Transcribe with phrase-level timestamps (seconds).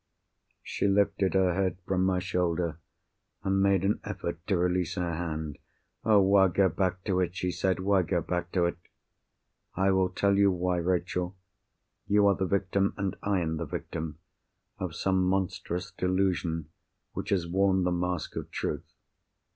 [0.63, 2.79] She lifted her head from my shoulder,
[3.43, 5.59] and made an effort to release her hand.
[6.03, 7.79] "Oh, why go back to it!" she said.
[7.81, 8.77] "Why go back to it!"
[9.75, 11.37] "I will tell you why, Rachel.
[12.07, 14.17] You are the victim, and I am the victim,
[14.79, 16.69] of some monstrous delusion
[17.13, 18.95] which has worn the mask of truth.